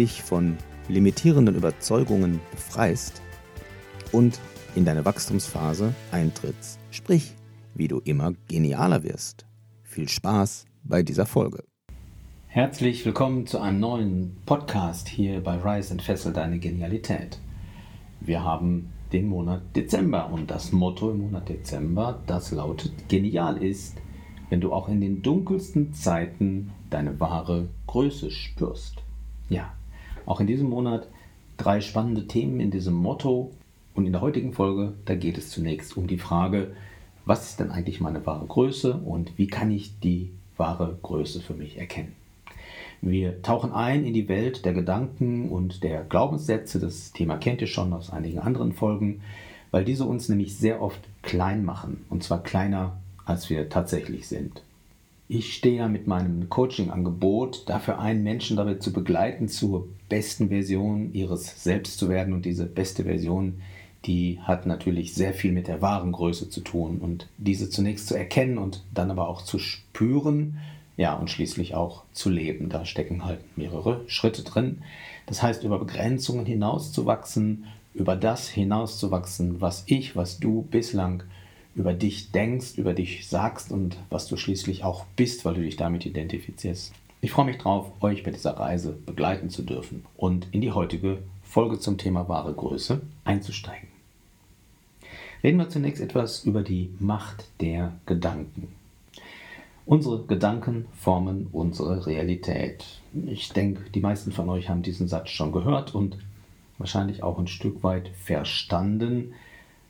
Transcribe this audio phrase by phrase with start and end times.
[0.00, 0.56] dich von
[0.88, 3.20] limitierenden Überzeugungen befreist
[4.12, 4.40] und
[4.74, 7.34] in deine Wachstumsphase eintrittst, sprich,
[7.74, 9.44] wie du immer genialer wirst.
[9.82, 11.64] Viel Spaß bei dieser Folge.
[12.46, 17.38] Herzlich willkommen zu einem neuen Podcast hier bei Rise and Fessel deine Genialität.
[18.20, 24.00] Wir haben den Monat Dezember und das Motto im Monat Dezember, das lautet, genial ist,
[24.48, 29.02] wenn du auch in den dunkelsten Zeiten deine wahre Größe spürst.
[29.50, 29.74] Ja,
[30.30, 31.08] auch in diesem Monat
[31.56, 33.50] drei spannende Themen in diesem Motto.
[33.94, 36.70] Und in der heutigen Folge, da geht es zunächst um die Frage,
[37.26, 41.54] was ist denn eigentlich meine wahre Größe und wie kann ich die wahre Größe für
[41.54, 42.14] mich erkennen?
[43.02, 46.78] Wir tauchen ein in die Welt der Gedanken und der Glaubenssätze.
[46.78, 49.22] Das Thema kennt ihr schon aus einigen anderen Folgen,
[49.72, 52.04] weil diese uns nämlich sehr oft klein machen.
[52.08, 54.62] Und zwar kleiner, als wir tatsächlich sind.
[55.32, 61.12] Ich stehe ja mit meinem Coaching-Angebot dafür ein, Menschen dabei zu begleiten, zur besten Version
[61.12, 62.34] ihres Selbst zu werden.
[62.34, 63.62] Und diese beste Version,
[64.06, 66.98] die hat natürlich sehr viel mit der wahren Größe zu tun.
[66.98, 70.58] Und diese zunächst zu erkennen und dann aber auch zu spüren,
[70.96, 72.68] ja, und schließlich auch zu leben.
[72.68, 74.82] Da stecken halt mehrere Schritte drin.
[75.26, 81.22] Das heißt, über Begrenzungen hinauszuwachsen, über das hinauszuwachsen, was ich, was du bislang
[81.80, 85.76] über dich denkst, über dich sagst und was du schließlich auch bist, weil du dich
[85.76, 86.92] damit identifizierst.
[87.22, 91.18] Ich freue mich drauf, euch bei dieser Reise begleiten zu dürfen und in die heutige
[91.42, 93.88] Folge zum Thema wahre Größe einzusteigen.
[95.42, 98.68] Reden wir zunächst etwas über die Macht der Gedanken.
[99.86, 102.84] Unsere Gedanken formen unsere Realität.
[103.26, 106.18] Ich denke, die meisten von euch haben diesen Satz schon gehört und
[106.76, 109.32] wahrscheinlich auch ein Stück weit verstanden,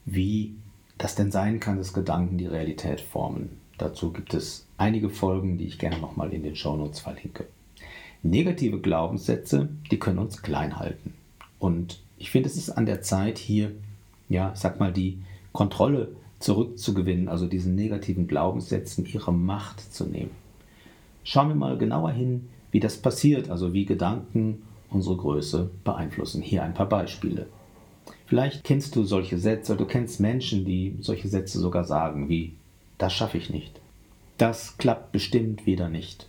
[0.04, 0.54] wie
[1.00, 3.58] das denn sein kann, dass Gedanken die Realität formen.
[3.78, 7.46] Dazu gibt es einige Folgen, die ich gerne nochmal in den Shownotes verlinke.
[8.22, 11.14] Negative Glaubenssätze, die können uns klein halten.
[11.58, 13.72] Und ich finde, es ist an der Zeit, hier,
[14.28, 15.22] ja, sag mal, die
[15.52, 20.32] Kontrolle zurückzugewinnen, also diesen negativen Glaubenssätzen ihre Macht zu nehmen.
[21.24, 26.42] Schauen wir mal genauer hin, wie das passiert, also wie Gedanken unsere Größe beeinflussen.
[26.42, 27.46] Hier ein paar Beispiele.
[28.30, 32.52] Vielleicht kennst du solche Sätze, du kennst Menschen, die solche Sätze sogar sagen, wie
[32.96, 33.80] das schaffe ich nicht.
[34.38, 36.28] Das klappt bestimmt wieder nicht.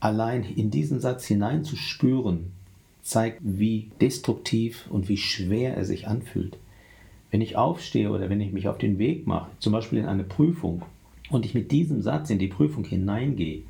[0.00, 2.50] Allein in diesen Satz hineinzuspüren,
[3.02, 6.58] zeigt, wie destruktiv und wie schwer er sich anfühlt.
[7.30, 10.24] Wenn ich aufstehe oder wenn ich mich auf den Weg mache, zum Beispiel in eine
[10.24, 10.82] Prüfung,
[11.30, 13.62] und ich mit diesem Satz in die Prüfung hineingehe,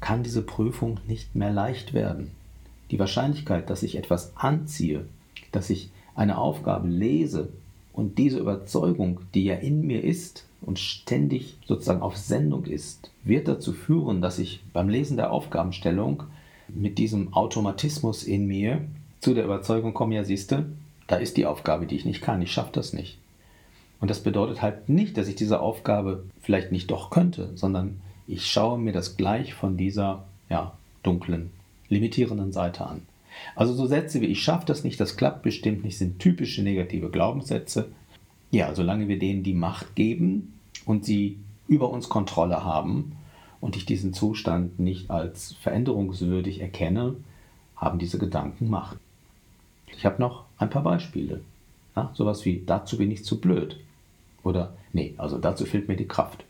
[0.00, 2.32] kann diese Prüfung nicht mehr leicht werden.
[2.90, 5.06] Die Wahrscheinlichkeit, dass ich etwas anziehe,
[5.50, 7.48] dass ich eine Aufgabe lese
[7.92, 13.48] und diese Überzeugung, die ja in mir ist und ständig sozusagen auf Sendung ist, wird
[13.48, 16.24] dazu führen, dass ich beim Lesen der Aufgabenstellung
[16.68, 18.80] mit diesem Automatismus in mir
[19.20, 20.66] zu der Überzeugung komme, ja siehste,
[21.06, 23.18] da ist die Aufgabe, die ich nicht kann, ich schaffe das nicht.
[24.00, 28.46] Und das bedeutet halt nicht, dass ich diese Aufgabe vielleicht nicht doch könnte, sondern ich
[28.46, 30.72] schaue mir das gleich von dieser ja,
[31.02, 31.50] dunklen,
[31.88, 33.02] limitierenden Seite an.
[33.54, 37.10] Also so Sätze wie ich schaffe das nicht, das klappt bestimmt nicht, sind typische negative
[37.10, 37.90] Glaubenssätze.
[38.50, 40.54] Ja, solange wir denen die Macht geben
[40.86, 43.12] und sie über uns Kontrolle haben
[43.60, 47.16] und ich diesen Zustand nicht als veränderungswürdig erkenne,
[47.76, 48.98] haben diese Gedanken Macht.
[49.96, 51.40] Ich habe noch ein paar Beispiele.
[51.96, 53.78] Ja, sowas wie dazu bin ich zu blöd.
[54.42, 56.44] Oder nee, also dazu fehlt mir die Kraft.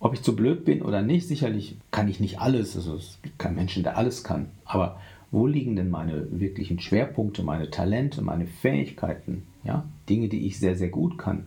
[0.00, 2.76] Ob ich zu blöd bin oder nicht, sicherlich kann ich nicht alles.
[2.76, 4.50] Also es gibt keinen Menschen, der alles kann.
[4.64, 10.58] Aber wo liegen denn meine wirklichen Schwerpunkte, meine Talente, meine Fähigkeiten, ja, Dinge, die ich
[10.58, 11.46] sehr, sehr gut kann.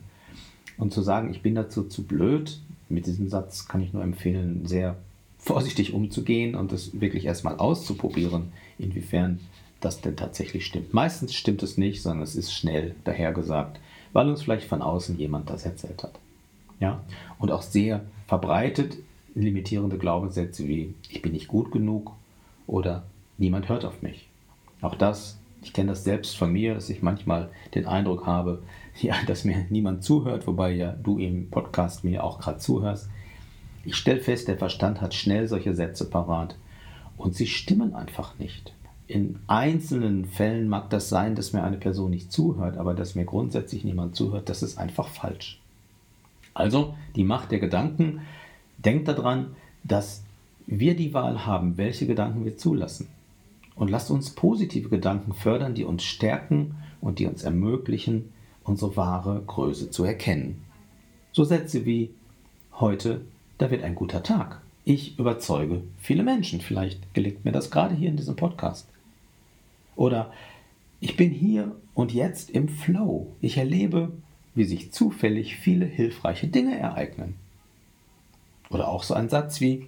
[0.77, 4.65] Und zu sagen, ich bin dazu zu blöd, mit diesem Satz kann ich nur empfehlen,
[4.65, 4.97] sehr
[5.37, 9.39] vorsichtig umzugehen und es wirklich erstmal auszuprobieren, inwiefern
[9.79, 10.93] das denn tatsächlich stimmt.
[10.93, 13.79] Meistens stimmt es nicht, sondern es ist schnell dahergesagt,
[14.13, 16.19] weil uns vielleicht von außen jemand das erzählt hat.
[16.79, 17.01] Ja?
[17.39, 18.97] Und auch sehr verbreitet
[19.33, 22.11] limitierende Glaubenssätze wie ich bin nicht gut genug
[22.67, 23.03] oder
[23.41, 24.29] niemand hört auf mich.
[24.81, 28.63] Auch das, ich kenne das selbst von mir, dass ich manchmal den Eindruck habe,
[29.01, 33.09] ja, dass mir niemand zuhört, wobei ja du im Podcast mir auch gerade zuhörst.
[33.83, 36.55] Ich stelle fest, der Verstand hat schnell solche Sätze parat
[37.17, 38.73] und sie stimmen einfach nicht.
[39.07, 43.25] in einzelnen Fällen mag das sein, dass mir eine Person nicht zuhört, aber dass mir
[43.25, 45.59] grundsätzlich niemand zuhört, das ist einfach falsch.
[46.53, 48.21] Also die Macht der Gedanken.
[48.77, 50.23] Denkt daran, dass
[50.65, 53.07] wir die Wahl haben, welche Gedanken wir zulassen.
[53.81, 58.31] Und lasst uns positive Gedanken fördern, die uns stärken und die uns ermöglichen,
[58.63, 60.61] unsere wahre Größe zu erkennen.
[61.31, 62.11] So Sätze wie
[62.79, 63.21] heute,
[63.57, 64.61] da wird ein guter Tag.
[64.85, 66.61] Ich überzeuge viele Menschen.
[66.61, 68.87] Vielleicht gelingt mir das gerade hier in diesem Podcast.
[69.95, 70.31] Oder
[70.99, 73.33] ich bin hier und jetzt im Flow.
[73.41, 74.11] Ich erlebe,
[74.53, 77.33] wie sich zufällig viele hilfreiche Dinge ereignen.
[78.69, 79.87] Oder auch so ein Satz wie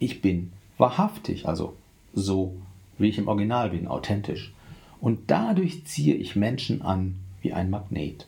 [0.00, 1.76] ich bin wahrhaftig, also
[2.12, 2.56] so
[2.98, 4.52] wie ich im Original bin, authentisch.
[5.00, 8.26] Und dadurch ziehe ich Menschen an wie ein Magnet.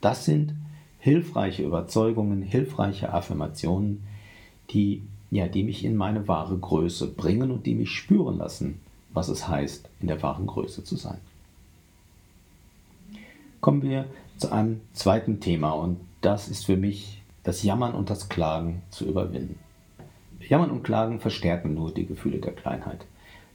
[0.00, 0.54] Das sind
[0.98, 4.04] hilfreiche Überzeugungen, hilfreiche Affirmationen,
[4.70, 8.80] die, ja, die mich in meine wahre Größe bringen und die mich spüren lassen,
[9.12, 11.18] was es heißt, in der wahren Größe zu sein.
[13.60, 14.06] Kommen wir
[14.36, 19.04] zu einem zweiten Thema und das ist für mich das Jammern und das Klagen zu
[19.06, 19.58] überwinden.
[20.48, 23.06] Jammern und Klagen verstärken nur die Gefühle der Kleinheit.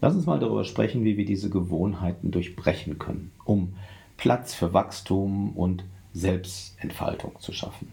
[0.01, 3.73] Lass uns mal darüber sprechen, wie wir diese Gewohnheiten durchbrechen können, um
[4.17, 7.89] Platz für Wachstum und Selbstentfaltung zu schaffen.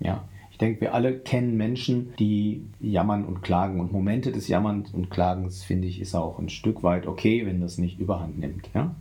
[0.00, 3.80] Ja, ich denke, wir alle kennen Menschen, die jammern und klagen.
[3.80, 7.60] Und Momente des Jammerns und Klagens, finde ich, ist auch ein Stück weit okay, wenn
[7.60, 8.68] das nicht überhand nimmt.
[8.74, 8.94] Ja?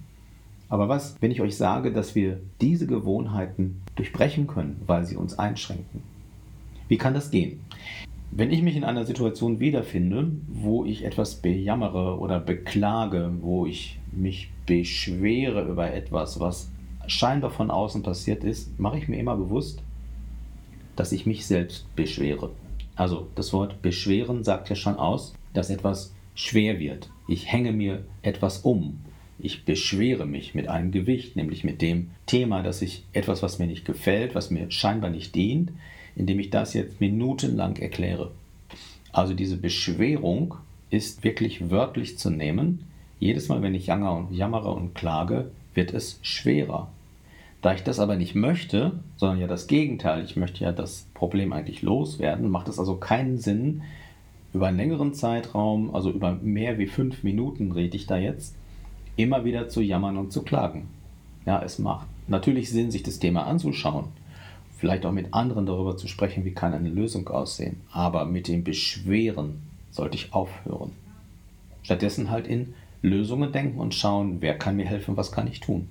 [0.69, 5.37] Aber was, wenn ich euch sage, dass wir diese Gewohnheiten durchbrechen können, weil sie uns
[5.37, 6.01] einschränken?
[6.87, 7.59] Wie kann das gehen?
[8.33, 13.99] Wenn ich mich in einer Situation wiederfinde, wo ich etwas bejammere oder beklage, wo ich
[14.13, 16.71] mich beschwere über etwas, was
[17.07, 19.83] scheinbar von außen passiert ist, mache ich mir immer bewusst,
[20.95, 22.51] dass ich mich selbst beschwere.
[22.95, 27.09] Also das Wort beschweren sagt ja schon aus, dass etwas schwer wird.
[27.27, 29.01] Ich hänge mir etwas um.
[29.39, 33.67] Ich beschwere mich mit einem Gewicht, nämlich mit dem Thema, dass ich etwas, was mir
[33.67, 35.71] nicht gefällt, was mir scheinbar nicht dient,
[36.15, 38.31] indem ich das jetzt minutenlang erkläre.
[39.11, 40.55] Also diese Beschwerung
[40.89, 42.85] ist wirklich wörtlich zu nehmen.
[43.19, 46.89] Jedes Mal, wenn ich jammere und klage, wird es schwerer.
[47.61, 51.53] Da ich das aber nicht möchte, sondern ja das Gegenteil, ich möchte ja das Problem
[51.53, 53.83] eigentlich loswerden, macht es also keinen Sinn,
[54.53, 58.55] über einen längeren Zeitraum, also über mehr wie fünf Minuten rede ich da jetzt,
[59.15, 60.87] immer wieder zu jammern und zu klagen.
[61.45, 64.05] Ja, es macht natürlich Sinn, sich das Thema anzuschauen,
[64.81, 68.63] vielleicht auch mit anderen darüber zu sprechen, wie kann eine Lösung aussehen, aber mit dem
[68.63, 69.61] Beschweren
[69.91, 70.91] sollte ich aufhören.
[71.83, 72.73] Stattdessen halt in
[73.03, 75.87] Lösungen denken und schauen, wer kann mir helfen, was kann ich tun.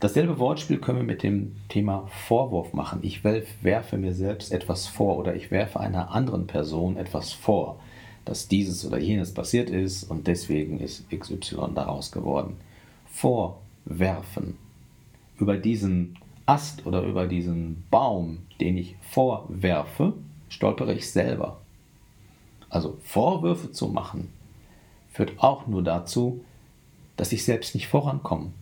[0.00, 2.98] Dasselbe Wortspiel können wir mit dem Thema Vorwurf machen.
[3.02, 7.78] Ich werfe mir selbst etwas vor oder ich werfe einer anderen Person etwas vor,
[8.24, 12.56] dass dieses oder jenes passiert ist und deswegen ist XY daraus geworden.
[13.06, 14.58] Vorwerfen.
[15.38, 16.16] Über diesen
[16.46, 20.14] Ast oder über diesen Baum, den ich vorwerfe,
[20.48, 21.60] stolpere ich selber.
[22.68, 24.32] Also Vorwürfe zu machen,
[25.10, 26.44] führt auch nur dazu,
[27.16, 28.52] dass ich selbst nicht vorankomme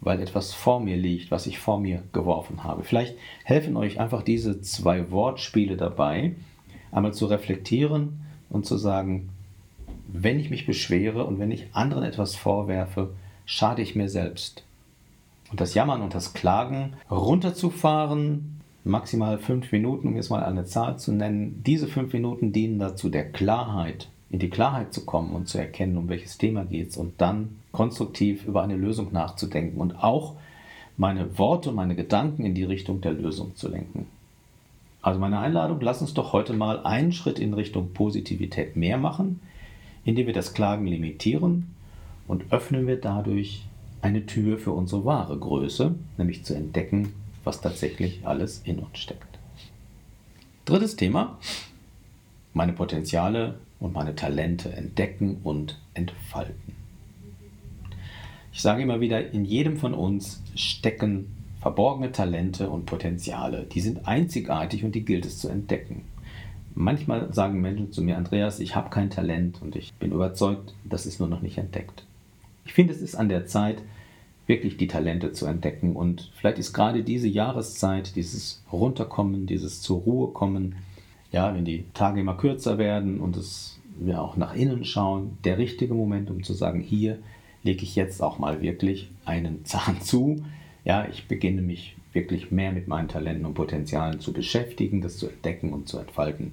[0.00, 2.84] weil etwas vor mir liegt, was ich vor mir geworfen habe.
[2.84, 6.34] Vielleicht helfen euch einfach diese zwei Wortspiele dabei,
[6.90, 9.28] einmal zu reflektieren und zu sagen,
[10.08, 13.10] wenn ich mich beschwere und wenn ich anderen etwas vorwerfe,
[13.44, 14.64] schade ich mir selbst.
[15.50, 20.98] Und das Jammern und das Klagen runterzufahren, maximal fünf Minuten, um jetzt mal eine Zahl
[20.98, 25.48] zu nennen, diese fünf Minuten dienen dazu, der Klarheit in die Klarheit zu kommen und
[25.48, 30.02] zu erkennen, um welches Thema geht es und dann konstruktiv über eine Lösung nachzudenken und
[30.02, 30.36] auch
[30.96, 34.06] meine Worte, meine Gedanken in die Richtung der Lösung zu lenken.
[35.02, 39.40] Also meine Einladung, lass uns doch heute mal einen Schritt in Richtung Positivität mehr machen,
[40.04, 41.74] indem wir das Klagen limitieren
[42.28, 43.64] und öffnen wir dadurch
[44.02, 47.12] eine Tür für unsere wahre Größe, nämlich zu entdecken,
[47.44, 49.38] was tatsächlich alles in uns steckt.
[50.64, 51.38] Drittes Thema,
[52.54, 56.74] meine Potenziale und meine Talente entdecken und entfalten.
[58.52, 63.64] Ich sage immer wieder, in jedem von uns stecken verborgene Talente und Potenziale.
[63.64, 66.04] Die sind einzigartig und die gilt es zu entdecken.
[66.74, 71.04] Manchmal sagen Menschen zu mir, Andreas, ich habe kein Talent und ich bin überzeugt, das
[71.06, 72.04] ist nur noch nicht entdeckt.
[72.64, 73.82] Ich finde, es ist an der Zeit,
[74.50, 75.96] wirklich die Talente zu entdecken.
[75.96, 80.74] Und vielleicht ist gerade diese Jahreszeit, dieses Runterkommen, dieses zur Ruhe kommen,
[81.32, 85.56] ja, wenn die Tage immer kürzer werden und es, wir auch nach innen schauen, der
[85.56, 87.18] richtige Moment, um zu sagen, hier
[87.62, 90.42] lege ich jetzt auch mal wirklich einen Zahn zu.
[90.84, 95.28] Ja, ich beginne mich wirklich mehr mit meinen Talenten und Potenzialen zu beschäftigen, das zu
[95.28, 96.52] entdecken und zu entfalten.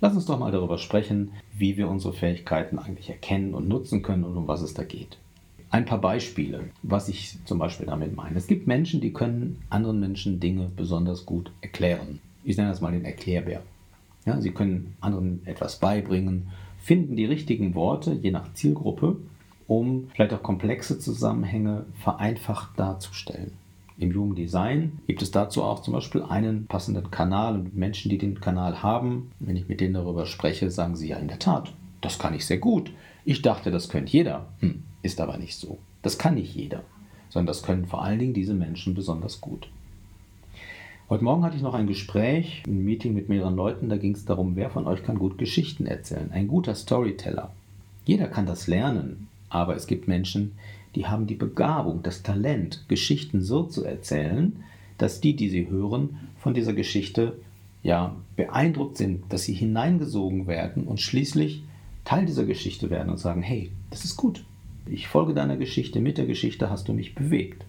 [0.00, 4.22] Lass uns doch mal darüber sprechen, wie wir unsere Fähigkeiten eigentlich erkennen und nutzen können
[4.22, 5.18] und um was es da geht.
[5.72, 8.36] Ein paar Beispiele, was ich zum Beispiel damit meine.
[8.36, 12.20] Es gibt Menschen, die können anderen Menschen Dinge besonders gut erklären.
[12.44, 13.62] Ich nenne das mal den Erklärbär.
[14.26, 16.48] Ja, sie können anderen etwas beibringen,
[16.78, 19.16] finden die richtigen Worte, je nach Zielgruppe,
[19.66, 23.52] um vielleicht auch komplexe Zusammenhänge vereinfacht darzustellen.
[23.96, 28.18] Im Human Design gibt es dazu auch zum Beispiel einen passenden Kanal und Menschen, die
[28.18, 31.72] den Kanal haben, wenn ich mit denen darüber spreche, sagen sie ja in der Tat,
[32.02, 32.92] das kann ich sehr gut.
[33.24, 34.48] Ich dachte, das könnte jeder.
[34.60, 34.82] Hm.
[35.02, 35.78] Ist aber nicht so.
[36.02, 36.82] Das kann nicht jeder,
[37.28, 39.68] sondern das können vor allen Dingen diese Menschen besonders gut.
[41.08, 44.24] Heute Morgen hatte ich noch ein Gespräch, ein Meeting mit mehreren Leuten, da ging es
[44.24, 46.30] darum, wer von euch kann gut Geschichten erzählen.
[46.32, 47.52] Ein guter Storyteller.
[48.04, 50.52] Jeder kann das lernen, aber es gibt Menschen,
[50.94, 54.62] die haben die Begabung, das Talent, Geschichten so zu erzählen,
[54.98, 57.36] dass die, die sie hören, von dieser Geschichte
[57.82, 61.62] ja beeindruckt sind, dass sie hineingesogen werden und schließlich
[62.04, 64.44] Teil dieser Geschichte werden und sagen, hey, das ist gut,
[64.86, 67.64] ich folge deiner Geschichte, mit der Geschichte hast du mich bewegt.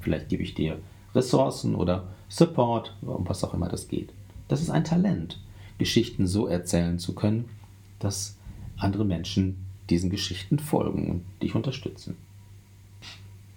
[0.00, 0.78] Vielleicht gebe ich dir
[1.14, 4.10] Ressourcen oder Support, um was auch immer das geht.
[4.48, 5.38] Das ist ein Talent,
[5.78, 7.48] Geschichten so erzählen zu können,
[7.98, 8.36] dass
[8.76, 12.16] andere Menschen diesen Geschichten folgen und dich unterstützen.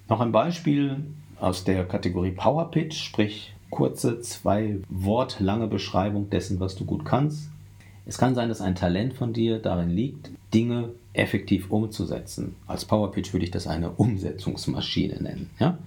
[0.09, 1.03] Noch ein Beispiel
[1.39, 7.05] aus der Kategorie Power Pitch, sprich kurze, zwei Wort lange Beschreibung dessen, was du gut
[7.05, 7.49] kannst.
[8.05, 12.55] Es kann sein, dass ein Talent von dir darin liegt, Dinge effektiv umzusetzen.
[12.67, 15.49] Als Powerpitch würde ich das eine Umsetzungsmaschine nennen.
[15.59, 15.77] Ja?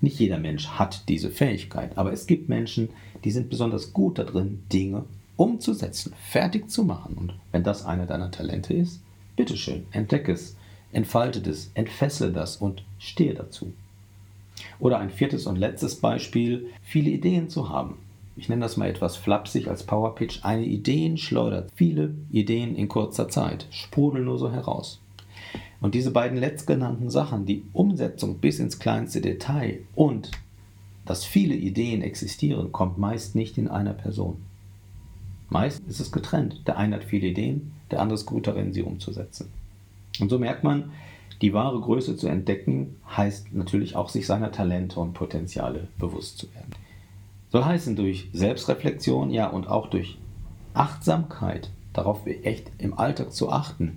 [0.00, 2.90] Nicht jeder Mensch hat diese Fähigkeit, aber es gibt Menschen,
[3.24, 5.04] die sind besonders gut darin, Dinge
[5.36, 7.16] umzusetzen, fertig zu machen.
[7.18, 9.00] Und wenn das einer deiner Talente ist,
[9.36, 10.56] bitteschön, entdecke es,
[10.92, 13.72] entfalte es, entfessle das und stehe dazu.
[14.78, 17.98] Oder ein viertes und letztes Beispiel, viele Ideen zu haben
[18.36, 23.28] ich nenne das mal etwas flapsig als Powerpitch, eine Ideen schleudert viele Ideen in kurzer
[23.28, 25.00] Zeit, sprudeln nur so heraus.
[25.80, 30.30] Und diese beiden letztgenannten Sachen, die Umsetzung bis ins kleinste Detail und
[31.04, 34.38] dass viele Ideen existieren, kommt meist nicht in einer Person.
[35.48, 36.62] Meist ist es getrennt.
[36.66, 39.48] Der eine hat viele Ideen, der andere ist gut darin, sie umzusetzen.
[40.18, 40.90] Und so merkt man,
[41.40, 46.52] die wahre Größe zu entdecken, heißt natürlich auch, sich seiner Talente und Potenziale bewusst zu
[46.54, 46.72] werden.
[47.56, 50.18] Soll heißen, durch Selbstreflexion, ja, und auch durch
[50.74, 53.96] Achtsamkeit, darauf echt im Alltag zu achten,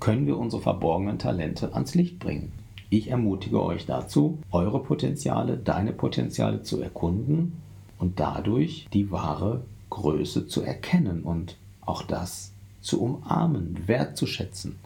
[0.00, 2.52] können wir unsere verborgenen Talente ans Licht bringen.
[2.88, 7.60] Ich ermutige euch dazu, eure Potenziale, deine Potenziale zu erkunden
[7.98, 14.76] und dadurch die wahre Größe zu erkennen und auch das zu umarmen, wertzuschätzen,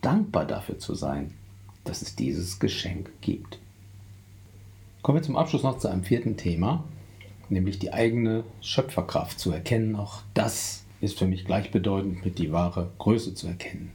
[0.00, 1.34] dankbar dafür zu sein,
[1.84, 3.58] dass es dieses Geschenk gibt.
[5.02, 6.82] Kommen wir zum Abschluss noch zu einem vierten Thema,
[7.48, 9.96] nämlich die eigene Schöpferkraft zu erkennen.
[9.96, 13.92] Auch das ist für mich gleichbedeutend mit die wahre Größe zu erkennen.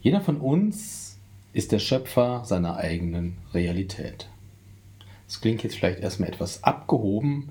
[0.00, 1.18] Jeder von uns
[1.52, 4.28] ist der Schöpfer seiner eigenen Realität.
[5.26, 7.50] Das klingt jetzt vielleicht erstmal etwas abgehoben,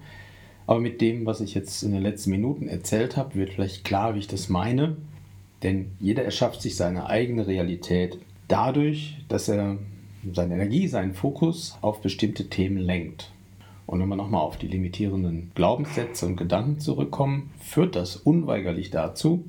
[0.65, 4.15] aber mit dem, was ich jetzt in den letzten Minuten erzählt habe, wird vielleicht klar,
[4.15, 4.97] wie ich das meine.
[5.63, 9.77] Denn jeder erschafft sich seine eigene Realität dadurch, dass er
[10.33, 13.31] seine Energie, seinen Fokus auf bestimmte Themen lenkt.
[13.87, 19.45] Und wenn wir nochmal auf die limitierenden Glaubenssätze und Gedanken zurückkommen, führt das unweigerlich dazu,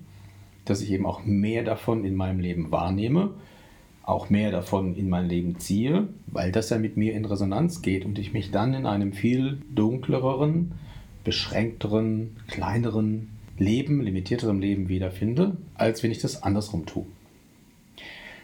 [0.64, 3.30] dass ich eben auch mehr davon in meinem Leben wahrnehme,
[4.04, 8.04] auch mehr davon in mein Leben ziehe, weil das ja mit mir in Resonanz geht
[8.04, 10.73] und ich mich dann in einem viel dunkleren,
[11.25, 17.07] beschränkteren, kleineren Leben, limitierterem Leben wiederfinde, als wenn ich das andersrum tue.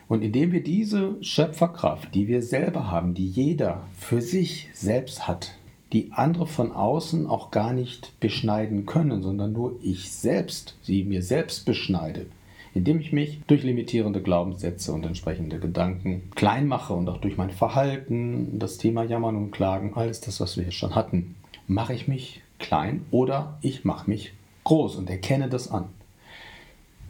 [0.08, 5.56] Und indem wir diese Schöpferkraft, die wir selber haben, die jeder für sich selbst hat,
[5.92, 11.22] die andere von außen auch gar nicht beschneiden können, sondern nur ich selbst sie mir
[11.22, 12.26] selbst beschneide,
[12.74, 17.50] indem ich mich durch limitierende Glaubenssätze und entsprechende Gedanken klein mache und auch durch mein
[17.50, 21.36] Verhalten, das Thema Jammern und Klagen, alles das, was wir hier schon hatten,
[21.66, 24.32] mache ich mich klein oder ich mache mich
[24.64, 25.86] groß und erkenne das an.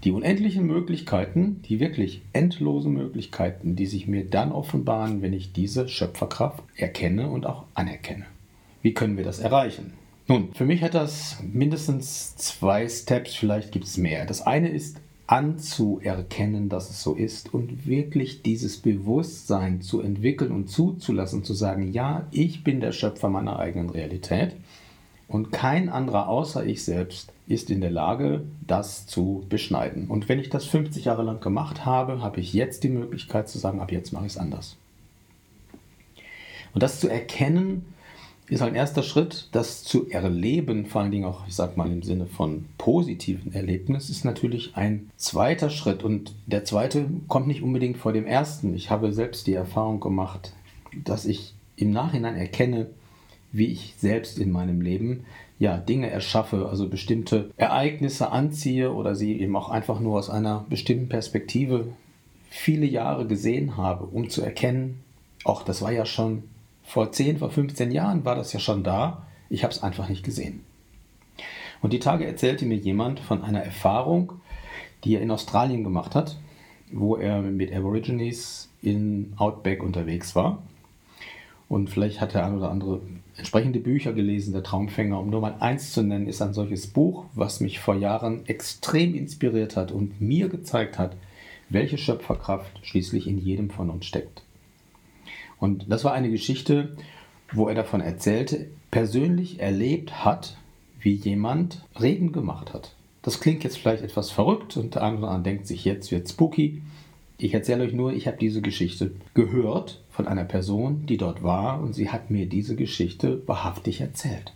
[0.04, 5.88] Die unendlichen Möglichkeiten, die wirklich endlosen Möglichkeiten, die sich mir dann offenbaren, wenn ich diese
[5.88, 8.26] Schöpferkraft erkenne und auch anerkenne.
[8.84, 9.94] Wie können wir das erreichen?
[10.28, 14.26] Nun, für mich hat das mindestens zwei Steps, vielleicht gibt es mehr.
[14.26, 20.68] Das eine ist anzuerkennen, dass es so ist und wirklich dieses Bewusstsein zu entwickeln und
[20.68, 24.54] zuzulassen, zu sagen, ja, ich bin der Schöpfer meiner eigenen Realität
[25.28, 30.08] und kein anderer außer ich selbst ist in der Lage, das zu beschneiden.
[30.08, 33.58] Und wenn ich das 50 Jahre lang gemacht habe, habe ich jetzt die Möglichkeit zu
[33.58, 34.76] sagen, ab jetzt mache ich es anders.
[36.74, 37.86] Und das zu erkennen,
[38.48, 42.02] ist ein erster Schritt, das zu erleben, vor allen Dingen auch, ich sag mal, im
[42.02, 46.02] Sinne von positiven Erlebnis, ist natürlich ein zweiter Schritt.
[46.02, 48.74] Und der zweite kommt nicht unbedingt vor dem ersten.
[48.74, 50.52] Ich habe selbst die Erfahrung gemacht,
[51.04, 52.88] dass ich im Nachhinein erkenne,
[53.50, 55.24] wie ich selbst in meinem Leben
[55.58, 60.66] ja, Dinge erschaffe, also bestimmte Ereignisse anziehe oder sie eben auch einfach nur aus einer
[60.68, 61.86] bestimmten Perspektive
[62.50, 65.00] viele Jahre gesehen habe, um zu erkennen,
[65.44, 66.44] auch das war ja schon
[66.84, 70.24] vor 10, vor 15 Jahren war das ja schon da, ich habe es einfach nicht
[70.24, 70.60] gesehen.
[71.82, 74.32] Und die Tage erzählte mir jemand von einer Erfahrung,
[75.04, 76.38] die er in Australien gemacht hat,
[76.92, 80.62] wo er mit Aborigines in Outback unterwegs war.
[81.68, 83.00] Und vielleicht hat der ein oder andere
[83.36, 85.18] entsprechende Bücher gelesen, der Traumfänger.
[85.18, 89.14] Um nur mal eins zu nennen, ist ein solches Buch, was mich vor Jahren extrem
[89.14, 91.16] inspiriert hat und mir gezeigt hat,
[91.68, 94.42] welche Schöpferkraft schließlich in jedem von uns steckt.
[95.58, 96.96] Und das war eine Geschichte,
[97.52, 100.56] wo er davon erzählte, persönlich erlebt hat,
[101.00, 102.94] wie jemand Reden gemacht hat.
[103.22, 106.82] Das klingt jetzt vielleicht etwas verrückt und der andere denkt sich, jetzt wird spooky.
[107.38, 111.80] Ich erzähle euch nur, ich habe diese Geschichte gehört von einer Person, die dort war
[111.80, 114.52] und sie hat mir diese Geschichte wahrhaftig erzählt.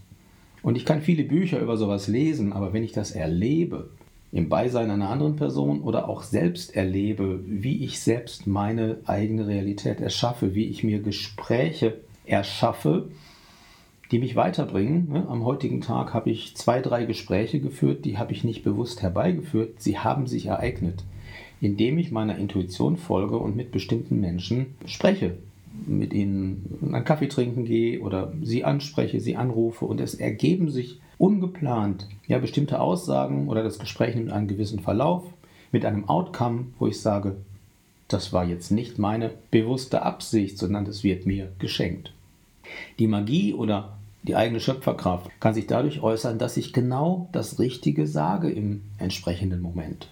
[0.62, 3.90] Und ich kann viele Bücher über sowas lesen, aber wenn ich das erlebe,
[4.30, 10.00] im Beisein einer anderen Person oder auch selbst erlebe, wie ich selbst meine eigene Realität
[10.00, 13.08] erschaffe, wie ich mir Gespräche erschaffe,
[14.11, 15.08] die mich weiterbringen.
[15.11, 19.02] Ne, am heutigen Tag habe ich zwei, drei Gespräche geführt, die habe ich nicht bewusst
[19.02, 21.04] herbeigeführt, sie haben sich ereignet
[21.61, 25.37] indem ich meiner Intuition folge und mit bestimmten Menschen spreche,
[25.87, 31.00] mit ihnen einen Kaffee trinken gehe oder sie anspreche, sie anrufe und es ergeben sich
[31.18, 35.25] ungeplant ja bestimmte Aussagen oder das Gespräch nimmt einen gewissen Verlauf
[35.72, 37.37] mit einem Outcome, wo ich sage,
[38.06, 42.12] das war jetzt nicht meine bewusste Absicht, sondern das wird mir geschenkt.
[42.98, 48.06] Die Magie oder die eigene Schöpferkraft kann sich dadurch äußern, dass ich genau das Richtige
[48.06, 50.08] sage im entsprechenden Moment.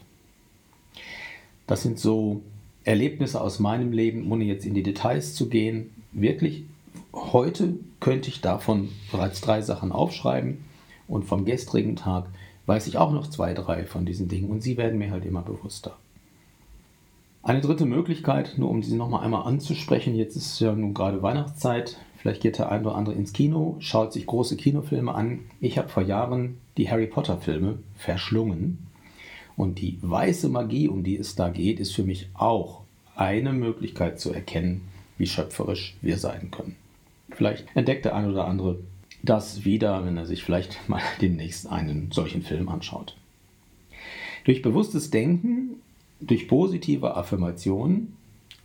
[1.67, 2.43] Das sind so
[2.85, 5.91] Erlebnisse aus meinem Leben, ohne jetzt in die Details zu gehen.
[6.13, 6.65] Wirklich,
[7.13, 10.59] heute könnte ich davon bereits drei Sachen aufschreiben
[11.09, 12.27] und vom gestrigen Tag
[12.67, 15.43] weiß ich auch noch zwei, drei von diesen Dingen und sie werden mir halt immer
[15.43, 15.97] bewusster.
[17.43, 21.97] Eine dritte Möglichkeit, nur um sie nochmal einmal anzusprechen, jetzt ist ja nun gerade Weihnachtszeit,
[22.19, 25.41] vielleicht geht der ein oder andere ins Kino, schaut sich große Kinofilme an.
[25.61, 28.79] Ich habe vor Jahren die Harry Potter Filme verschlungen
[29.57, 32.81] und die weiße Magie, um die es da geht, ist für mich auch
[33.15, 34.83] eine Möglichkeit zu erkennen,
[35.17, 36.75] wie schöpferisch wir sein können.
[37.31, 38.79] Vielleicht entdeckt der eine oder andere
[39.29, 43.17] das wieder, wenn er sich vielleicht mal demnächst einen solchen Film anschaut.
[44.45, 45.81] Durch bewusstes Denken,
[46.21, 48.17] durch positive Affirmationen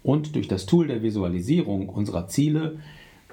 [0.03, 2.79] und durch das Tool der Visualisierung unserer Ziele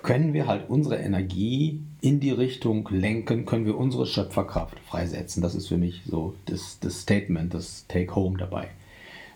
[0.03, 5.43] können wir halt unsere Energie in die Richtung lenken, können wir unsere Schöpferkraft freisetzen.
[5.43, 8.69] Das ist für mich so das, das Statement, das Take-Home dabei.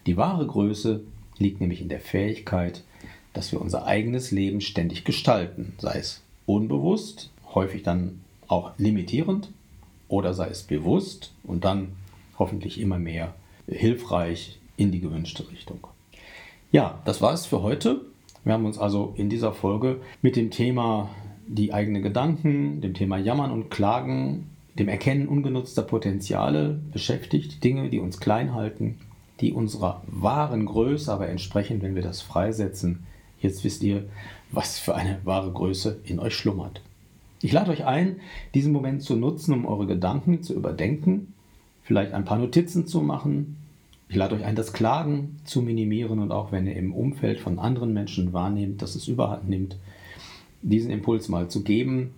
[0.07, 1.02] Die wahre Größe
[1.38, 2.83] liegt nämlich in der Fähigkeit,
[3.33, 9.50] dass wir unser eigenes Leben ständig gestalten, sei es unbewusst, häufig dann auch limitierend,
[10.12, 11.92] oder sei es bewusst und dann
[12.38, 13.34] hoffentlich immer mehr
[13.66, 15.86] hilfreich in die gewünschte Richtung.
[16.70, 18.02] Ja, das war es für heute.
[18.44, 21.08] Wir haben uns also in dieser Folge mit dem Thema
[21.46, 27.98] die eigenen Gedanken, dem Thema Jammern und Klagen, dem Erkennen ungenutzter Potenziale beschäftigt, Dinge, die
[27.98, 28.98] uns klein halten,
[29.40, 33.06] die unserer wahren Größe aber entsprechen, wenn wir das freisetzen.
[33.40, 34.04] Jetzt wisst ihr,
[34.50, 36.82] was für eine wahre Größe in euch schlummert.
[37.42, 38.20] Ich lade euch ein,
[38.55, 41.35] diesen Moment zu nutzen, um eure Gedanken zu überdenken,
[41.83, 43.57] vielleicht ein paar Notizen zu machen,
[44.09, 47.59] ich lade euch ein, das Klagen zu minimieren und auch wenn ihr im Umfeld von
[47.59, 49.76] anderen Menschen wahrnehmt, dass es überhand nimmt,
[50.61, 52.12] diesen Impuls mal zu geben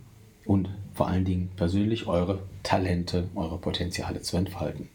[0.45, 4.89] und vor allen Dingen persönlich eure Talente, eure Potenziale zu entfalten.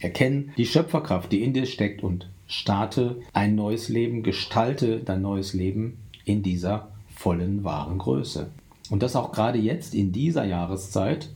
[0.00, 5.54] Erkennen die Schöpferkraft, die in dir steckt und starte ein neues Leben, gestalte dein neues
[5.54, 8.50] Leben in dieser vollen wahren Größe.
[8.90, 11.30] Und das auch gerade jetzt in dieser Jahreszeit,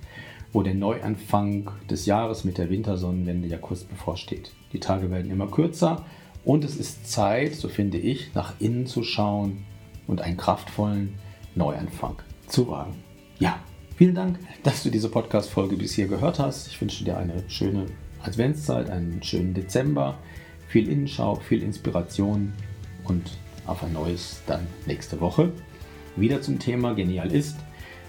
[0.53, 4.53] wo der Neuanfang des Jahres mit der Wintersonnenwende ja kurz bevorsteht.
[4.73, 6.05] Die Tage werden immer kürzer
[6.45, 9.65] und es ist Zeit, so finde ich, nach innen zu schauen
[10.07, 11.15] und einen kraftvollen
[11.55, 12.95] Neuanfang zu wagen.
[13.39, 13.61] Ja,
[13.97, 16.69] vielen Dank, dass du diese Podcast-Folge bis hier gehört hast.
[16.69, 17.87] Ich wünsche dir eine schöne
[18.23, 20.19] Adventszeit, einen schönen Dezember,
[20.69, 22.53] viel Innenschau, viel Inspiration
[23.05, 25.53] und auf ein neues dann nächste Woche
[26.21, 27.57] wieder zum Thema Genial ist,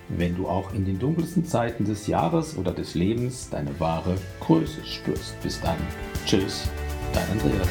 [0.10, 4.84] wenn du auch in den dunkelsten Zeiten des Jahres oder des Lebens deine wahre Größe
[4.86, 5.40] spürst.
[5.42, 5.78] Bis dann.
[6.26, 6.68] Tschüss,
[7.14, 7.70] dein Andreas.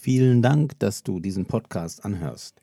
[0.00, 2.62] Vielen Dank, dass du diesen Podcast anhörst.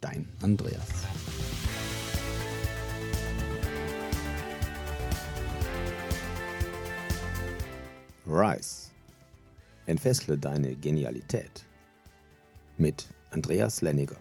[0.00, 0.88] dein Andreas.
[8.26, 8.90] Rise.
[9.86, 11.64] Entfessle deine Genialität.
[12.76, 14.16] Mit Andreas Lenniger.